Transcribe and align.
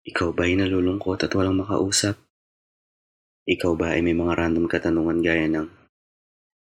Ikaw 0.00 0.32
ba 0.32 0.48
ay 0.48 0.56
nalulungkot 0.56 1.28
at 1.28 1.32
walang 1.36 1.60
makausap? 1.60 2.16
Ikaw 3.44 3.72
ba 3.76 3.92
ay 3.92 4.00
may 4.00 4.16
mga 4.16 4.32
random 4.32 4.64
katanungan 4.64 5.20
gaya 5.20 5.44
ng 5.44 5.68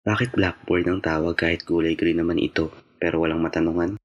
Bakit 0.07 0.39
blackboard 0.39 0.87
ang 0.87 1.01
tawag 1.03 1.35
kahit 1.35 1.67
gulay 1.67 1.99
green 1.99 2.23
naman 2.23 2.39
ito 2.39 2.71
pero 3.03 3.19
walang 3.19 3.43
matanungan? 3.43 3.99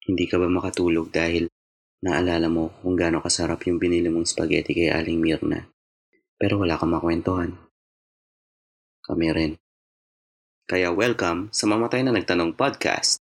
Hindi 0.00 0.24
ka 0.24 0.40
ba 0.40 0.48
makatulog 0.48 1.12
dahil 1.12 1.52
naalala 2.00 2.48
mo 2.48 2.72
kung 2.80 2.96
gaano 2.96 3.20
kasarap 3.20 3.60
yung 3.68 3.76
binili 3.76 4.08
mong 4.08 4.32
spaghetti 4.32 4.72
kay 4.72 4.88
Aling 4.88 5.20
Mirna 5.20 5.60
pero 6.40 6.60
wala 6.60 6.80
kang 6.80 6.92
makwentuhan? 6.92 7.52
Kami 9.04 9.28
rin. 9.32 9.52
Kaya 10.64 10.88
welcome 10.88 11.52
sa 11.52 11.68
Mamatay 11.68 12.00
na 12.00 12.16
Nagtanong 12.16 12.56
Podcast. 12.56 13.23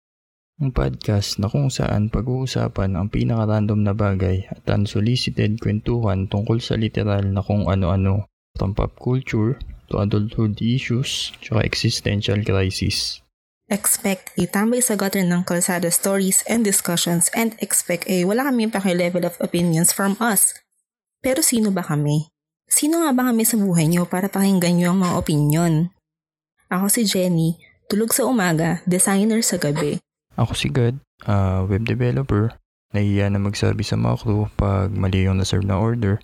Ang 0.56 0.72
podcast 0.72 1.36
na 1.36 1.52
kung 1.52 1.68
saan 1.68 2.08
pag-uusapan 2.08 2.96
ang 2.96 3.12
pinaka-random 3.12 3.76
na 3.76 3.92
bagay 3.92 4.48
at 4.48 4.64
unsolicited 4.72 5.60
kwentuhan 5.60 6.32
tungkol 6.32 6.64
sa 6.64 6.80
literal 6.80 7.28
na 7.28 7.44
kung 7.44 7.68
ano-ano 7.68 8.24
from 8.56 8.72
pop 8.72 8.96
culture 8.96 9.60
to 9.92 10.00
adulthood 10.00 10.56
issues 10.64 11.36
tsaka 11.44 11.60
existential 11.60 12.40
crisis. 12.40 13.20
Expect 13.68 14.32
a 14.40 14.48
tambay 14.48 14.80
sa 14.80 14.96
gutter 14.96 15.28
ng 15.28 15.44
kalsada 15.44 15.92
stories 15.92 16.40
and 16.48 16.64
discussions 16.64 17.28
and 17.36 17.52
expect 17.60 18.08
a 18.08 18.24
wala 18.24 18.48
kami 18.48 18.64
paki-level 18.72 19.28
of 19.28 19.36
opinions 19.44 19.92
from 19.92 20.16
us. 20.24 20.56
Pero 21.20 21.44
sino 21.44 21.68
ba 21.68 21.84
kami? 21.84 22.32
Sino 22.64 23.04
nga 23.04 23.12
ba 23.12 23.28
kami 23.28 23.44
sa 23.44 23.60
buhay 23.60 23.92
niyo 23.92 24.08
para 24.08 24.32
pakinggan 24.32 24.80
niyo 24.80 24.96
ang 24.96 25.04
mga 25.04 25.20
opinion? 25.20 25.92
Ako 26.72 26.88
si 26.88 27.04
Jenny, 27.04 27.60
tulog 27.92 28.16
sa 28.16 28.24
umaga, 28.24 28.80
designer 28.88 29.44
sa 29.44 29.60
gabi. 29.60 30.00
Ako 30.36 30.52
si 30.52 30.68
God, 30.68 31.00
uh, 31.24 31.64
web 31.64 31.88
developer. 31.88 32.52
Nahiya 32.92 33.32
na 33.32 33.40
magsabi 33.40 33.82
sa 33.82 33.96
mga 33.96 34.20
crew 34.20 34.48
pag 34.56 34.92
mali 34.92 35.24
yung 35.24 35.40
naserve 35.40 35.64
na 35.64 35.80
order. 35.80 36.20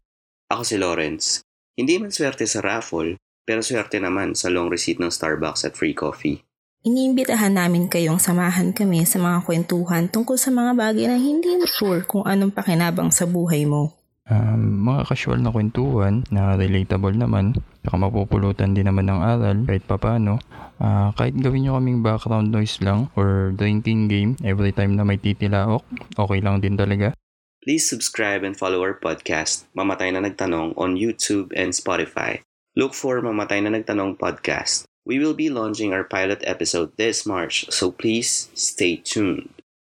Ako 0.52 0.62
si 0.68 0.76
Lawrence. 0.76 1.40
Hindi 1.74 1.96
man 1.96 2.12
swerte 2.12 2.44
sa 2.44 2.60
raffle, 2.60 3.16
pero 3.48 3.64
swerte 3.64 3.96
naman 3.96 4.36
sa 4.36 4.52
long 4.52 4.68
receipt 4.68 5.00
ng 5.00 5.08
Starbucks 5.08 5.64
at 5.64 5.74
free 5.74 5.96
coffee. 5.96 6.44
Iniimbitahan 6.82 7.56
namin 7.56 7.86
kayong 7.86 8.18
samahan 8.18 8.74
kami 8.74 9.06
sa 9.06 9.16
mga 9.22 9.46
kwentuhan 9.46 10.10
tungkol 10.10 10.34
sa 10.34 10.50
mga 10.50 10.74
bagay 10.74 11.06
na 11.08 11.16
hindi 11.16 11.54
mo 11.54 11.64
sure 11.64 12.02
kung 12.04 12.26
anong 12.26 12.52
pakinabang 12.52 13.14
sa 13.14 13.24
buhay 13.24 13.64
mo. 13.64 13.94
Um, 14.26 14.82
mga 14.86 15.08
casual 15.08 15.40
na 15.40 15.54
kwentuhan 15.54 16.26
na 16.28 16.58
relatable 16.58 17.14
naman, 17.14 17.54
saka 17.82 17.96
mapupulutan 17.98 18.74
din 18.74 18.86
naman 18.86 19.10
ng 19.10 19.20
aral 19.20 19.58
kahit 19.66 19.84
papano. 19.86 20.38
Uh, 20.82 21.14
kahit 21.14 21.34
gawin 21.38 21.66
nyo 21.66 21.78
kaming 21.78 22.02
background 22.02 22.50
noise 22.50 22.78
lang 22.82 23.06
or 23.14 23.54
drinking 23.54 24.10
game 24.10 24.34
every 24.42 24.74
time 24.74 24.98
na 24.98 25.06
may 25.06 25.18
titilaok, 25.18 25.82
okay 26.18 26.40
lang 26.42 26.58
din 26.58 26.74
talaga. 26.74 27.14
Please 27.62 27.86
subscribe 27.86 28.42
and 28.42 28.58
follow 28.58 28.82
our 28.82 28.98
podcast, 28.98 29.70
Mamatay 29.78 30.10
na 30.10 30.18
Nagtanong, 30.18 30.74
on 30.74 30.98
YouTube 30.98 31.54
and 31.54 31.70
Spotify. 31.70 32.42
Look 32.74 32.90
for 32.90 33.22
Mamatay 33.22 33.62
na 33.62 33.70
Nagtanong 33.70 34.18
podcast. 34.18 34.82
We 35.06 35.22
will 35.22 35.34
be 35.34 35.46
launching 35.46 35.94
our 35.94 36.02
pilot 36.02 36.42
episode 36.42 36.98
this 36.98 37.22
March, 37.22 37.70
so 37.70 37.94
please 37.94 38.50
stay 38.58 38.98
tuned. 38.98 39.61